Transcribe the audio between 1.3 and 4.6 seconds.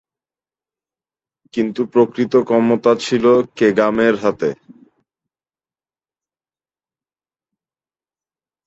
কিন্তু প্রকৃত ক্ষমতা ছিল কেগামে’র হাতে।